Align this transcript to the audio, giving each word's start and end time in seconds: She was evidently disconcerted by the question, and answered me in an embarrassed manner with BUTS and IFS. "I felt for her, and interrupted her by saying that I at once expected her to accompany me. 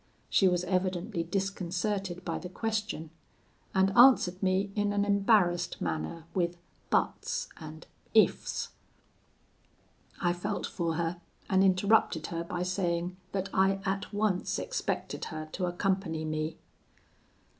She 0.31 0.47
was 0.47 0.63
evidently 0.63 1.21
disconcerted 1.21 2.25
by 2.25 2.39
the 2.39 2.49
question, 2.49 3.11
and 3.75 3.95
answered 3.95 4.41
me 4.41 4.71
in 4.73 4.93
an 4.93 5.05
embarrassed 5.05 5.79
manner 5.79 6.25
with 6.33 6.57
BUTS 6.89 7.49
and 7.57 7.85
IFS. 8.15 8.69
"I 10.19 10.33
felt 10.33 10.65
for 10.65 10.95
her, 10.95 11.21
and 11.51 11.63
interrupted 11.63 12.25
her 12.33 12.43
by 12.43 12.63
saying 12.63 13.15
that 13.31 13.49
I 13.53 13.79
at 13.85 14.11
once 14.11 14.57
expected 14.57 15.25
her 15.25 15.47
to 15.51 15.67
accompany 15.67 16.25
me. 16.25 16.57